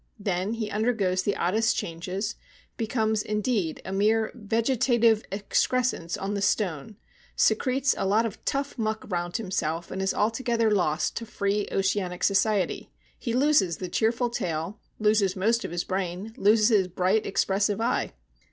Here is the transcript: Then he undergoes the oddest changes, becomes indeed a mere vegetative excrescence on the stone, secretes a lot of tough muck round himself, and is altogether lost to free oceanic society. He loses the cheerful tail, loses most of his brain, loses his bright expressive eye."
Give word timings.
Then 0.17 0.53
he 0.53 0.71
undergoes 0.71 1.21
the 1.21 1.35
oddest 1.35 1.75
changes, 1.77 2.33
becomes 2.75 3.21
indeed 3.21 3.83
a 3.85 3.91
mere 3.93 4.31
vegetative 4.33 5.23
excrescence 5.31 6.17
on 6.17 6.33
the 6.33 6.41
stone, 6.41 6.97
secretes 7.35 7.93
a 7.95 8.07
lot 8.07 8.25
of 8.25 8.43
tough 8.43 8.79
muck 8.79 9.05
round 9.11 9.37
himself, 9.37 9.91
and 9.91 10.01
is 10.01 10.11
altogether 10.11 10.71
lost 10.71 11.15
to 11.17 11.25
free 11.27 11.67
oceanic 11.71 12.23
society. 12.23 12.89
He 13.19 13.33
loses 13.35 13.77
the 13.77 13.89
cheerful 13.89 14.31
tail, 14.31 14.79
loses 14.97 15.35
most 15.35 15.63
of 15.63 15.69
his 15.69 15.83
brain, 15.83 16.33
loses 16.35 16.69
his 16.69 16.87
bright 16.87 17.27
expressive 17.27 17.79
eye." 17.79 18.13